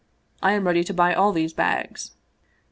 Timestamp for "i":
0.41-0.53